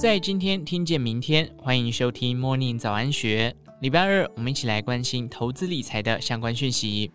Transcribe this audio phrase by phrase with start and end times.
[0.00, 3.54] 在今天听见明天，欢迎收听 Morning 早安学。
[3.82, 7.10] 礼拜二，我们一起来关心投资理财的相关讯息。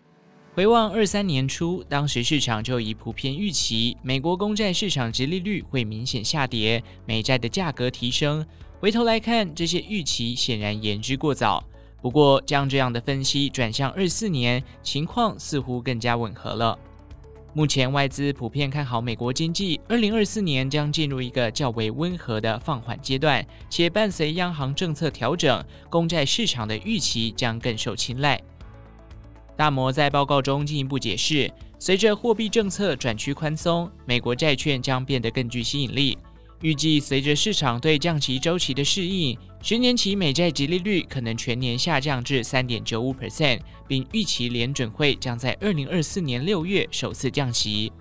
[0.54, 8.46] 回望二三年初，当时市场就已普遍预期美国公债市场殖利率会明显下跌，美债的价格提升。
[8.78, 11.64] 回头来看，这些预期显然言之过早。
[12.00, 16.78] 不过，将这样的分析转向二四年，情况似乎更加吻合了。
[17.56, 28.38] 目前外资普遍看好美国经济，二零二四年将进入一个较为温和的放缓阶段，且伴随央行政策调整，公债市场的预期将更受青睐。
[29.56, 36.18] 大摩在报告中进一步解释，随着货币政策转趋宽松，美国债券将变得更具吸引力。
[36.60, 39.34] 预计随着市场对降息周期的适应，
[39.68, 43.58] 十年期美债殖利率可能全年下降至三点九五 percent，
[43.88, 47.92] 并预期联准会将在二零二四年六月首次降息。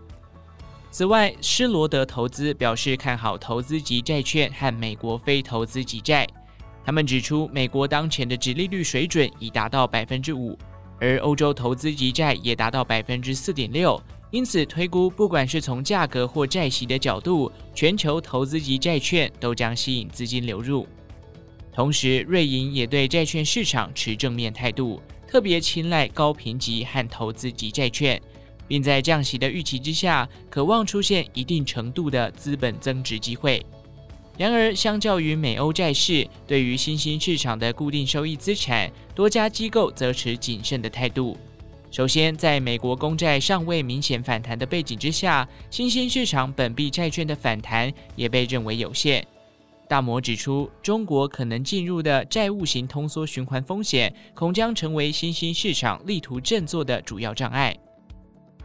[0.91, 6.27] 此外，施罗德投资表示看好投资级债券和美国非投资级债。
[6.85, 10.55] 他们指出，美国当前的殖利率水准已达到百分之五，
[10.99, 13.99] 而欧洲投资级债也达到百分之四点六。
[14.29, 20.87] 因此，推估不管是从价格或债息的角度，全球投资级债券都将吸引资金流入。
[21.75, 28.19] 同时，瑞银也对债券市场持正面态度，特别青睐高评级和投资级债券，
[28.65, 33.61] 并在降息的预期之下，渴望出现一定程度的资本增值机会。
[34.37, 41.37] 然而，相较于美欧债市，对于新兴市场的固定收益资产，多家机构则持谨慎的态度。
[41.91, 49.27] 首先，在美国公债尚未明显反弹的背景之下，新兴市场本币债券的反弹也被认为有限。
[49.87, 57.75] 大摩指出，中国可能进入的债务型通缩循环风险，恐将成为新兴市场力图振作的主要障碍。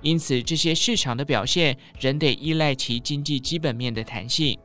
[0.01, 4.59] 因此，这些市场的表现仍得依赖其经济基本面的弹性。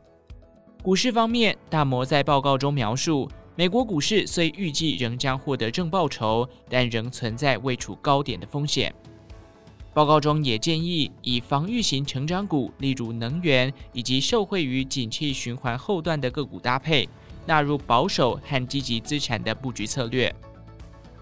[0.81, 8.93] 股市方面，大摩在报告中描述，美国股市虽预计仍将获得正报酬，但仍存在未处高点的风险。
[9.95, 17.07] 报告中也建议以防御型成长股，例如能源以及受惠于景气循环后段的个股搭配，
[17.45, 20.35] 纳入保守和积极资产的布局策略。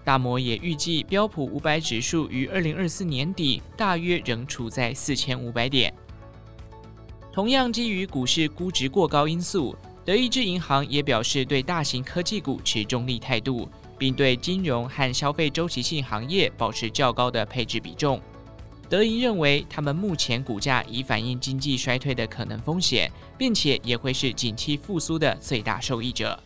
[0.02, 5.94] 大摩也预计标普五百指数于二零二四年底大约仍处在四千五百点。
[7.32, 9.76] 同样基于股市估值过高因素。
[10.04, 18.20] 德意志银行也表示对大型科技股持中立态度，并对金融和消费周期性行业保持较高的配置比重。
[18.88, 26.38] 德银认为，他们目前股价已反映经济衰退的可能风险，并且也会是景气复苏的最大受益者。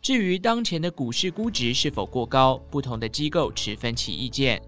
[0.00, 4.60] 至于当前的股市估值是否过高，不同的机构持分歧意见。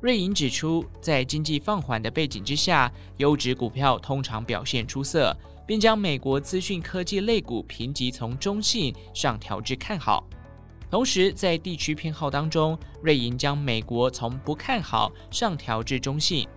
[0.00, 5.36] 瑞银指出，在经济放缓的背景之下，优质股票通常表现出色。
[5.70, 10.28] 并将美国资讯科技类股评级从中性上调至看好，
[10.90, 16.48] 同时在地区偏好当中，瑞银将美国从不看好上调至中性。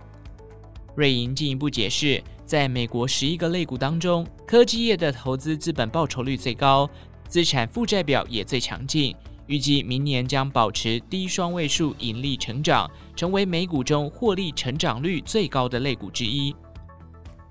[0.96, 6.90] 瑞银进一步解释，在美国十一个类股当中，科技业的投资资本报酬率最高，
[7.28, 9.14] 资产负债表也最强劲，
[9.46, 16.54] 预计明年将保持低双位数盈利成长，成为美股中获利成长率最高的类股之一。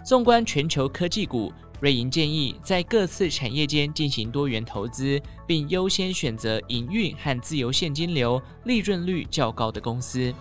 [0.06, 1.52] 纵观全球科技股，
[1.84, 10.34] 瑞银建议在各次产业间进行多元投资，并优先选择营运和自由现金流、利润率较高的公司。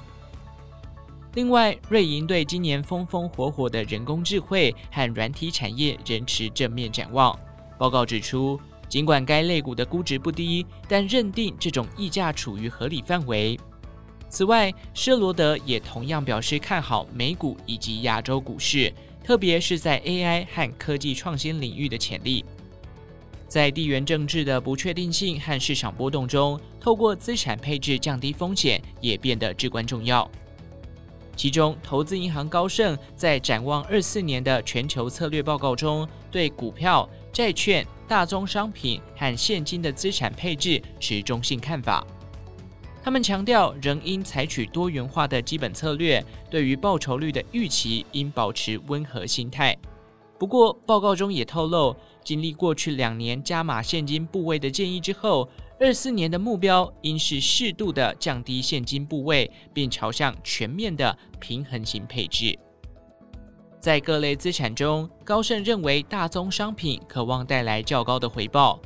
[1.35, 7.37] 另外，瑞银对今年风风火火的人工智慧和软体产业仍持正面展望。
[7.77, 8.57] 报告指出，
[8.89, 13.59] 尽管该类股的估值不低，但认定这种溢价处于合理范围。
[14.29, 18.95] 此外，施罗德也同样表示看好美股以及亚洲股市。
[19.25, 22.44] 特别是在 AI 和科技创新领域的潜力，
[23.47, 30.28] 在地缘政治的不确定性和市场波动中，透过资产配置降低风险也变得至关重要。
[31.34, 42.06] 其中，投资银行高盛在展望二四年的全球策略报告中，对股票、债券、大宗商品和现金的资产配置持中性看法。
[43.04, 49.76] 他们强调，仍应采取多元化的基本策略，对于报酬率的预期应保持温和心态。
[50.38, 55.49] 不过，报告中也透露，经历过去两年加码现金部位的建议之后，
[55.81, 62.56] 二四年的目标应是适度的降低现金部位，并朝向全面的平衡型配置。
[63.81, 68.81] 在各类资产中，高盛认为大宗商品可望带来较高的回报。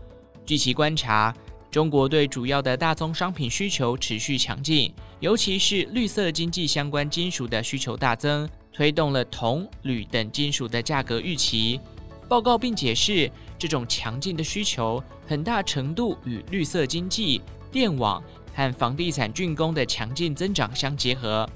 [0.47, 1.35] 据其观察，
[1.77, 4.91] 中国对主要的大宗商品需求持续强劲，
[5.21, 11.79] 尤其是绿色经济相关金属的需求大增，推动了铜、铝等金属的价格预期。
[12.31, 18.25] 报告并解释，这种强劲的需求很大程度与绿色经济、电网
[18.55, 21.47] 和房地产竣工的强劲增长相结合。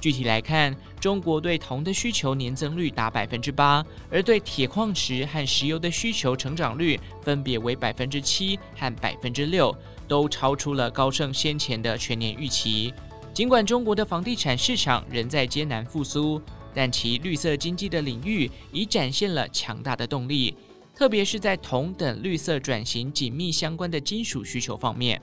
[0.00, 9.74] 具体来看，中国对铜的需求年增率达百分之八，而对铁矿石和石油的需求成长率分别为百分之七和百分之六，
[10.06, 12.92] 都超出了高盛先前的全年预期。
[13.32, 16.40] 尽管中国的房地产市场仍在艰难复苏，
[16.74, 20.54] 但其绿色经济的领域已展现了强大的动力，
[20.94, 25.20] 特别是在铜等绿色转型紧密相关的金属需求方面。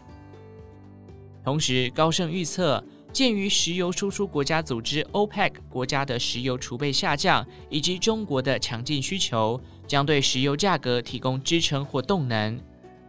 [1.44, 2.84] 同时，高盛预测。
[3.14, 12.60] 鉴于石油输出国家组织 OPEC 国家的石油储备下降，以及中国的强劲需求，将对石油价格提供支撑或动能。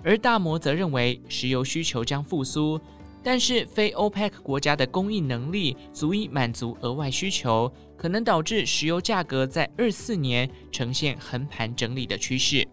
[0.02, 2.78] 而大摩则认为，石油需求将复苏，
[3.22, 12.68] 但是非 OPEC 国家的供应能力足以满足额外需求，可能导致石油价格在二四年呈现横盘整理的趋势。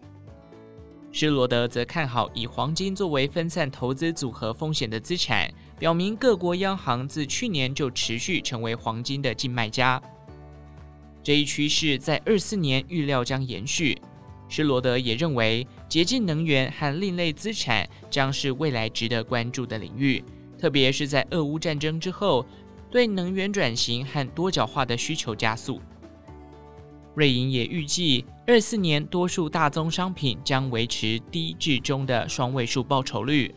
[1.10, 5.50] 施罗德则看好以黄金作为分散投资组合风险的资产。
[5.82, 10.00] 表明各国央行自去年就持续成为黄金的净卖家，
[11.24, 14.00] 这一趋势在二四年预料将延续。
[14.48, 20.22] 施罗德也认为，洁净能源和另类资产将是未来值得关注的领域，
[20.56, 22.46] 特别是在俄乌战争之后，
[22.88, 25.80] 对能源转型和多角化的需求加速。
[27.16, 33.52] 瑞银也预计，二四年多数大宗商品将维持低至中的双位数报酬率。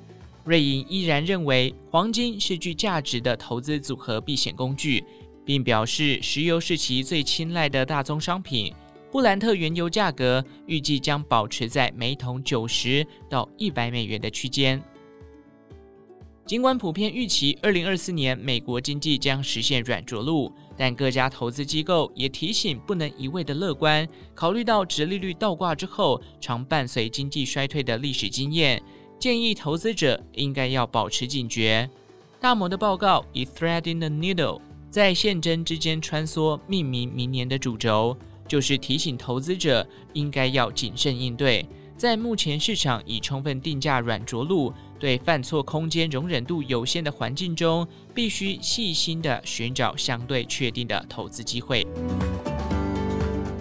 [0.45, 5.03] 瑞银依然认为黄金是具价值的投资组合避险工具，
[5.43, 8.71] 并表示石油是其最青睐的大宗商品。
[9.11, 14.81] 布兰特原油价格预计将保持在每桶九十到一百美元的区间。
[16.45, 24.07] 尽管普遍预期二零二四年美国经济将实现软着陆，但各家投资机构也提醒不能一味的乐观。
[24.35, 28.79] 考虑到殖利率倒挂之后常伴随经济衰退的历史经验。
[29.19, 31.89] 建议投资者应该要保持警觉。
[32.39, 38.15] 大摩的报告以 “threading the needle” 在线针之间穿梭命名明年的主轴，
[38.47, 41.65] 就是提醒投资者应该要谨慎应对。
[41.97, 51.87] 在目前市场已充分定价软着陆、对犯错空间容忍度有限的环境中，必须细心地寻找相对确定的投资机会。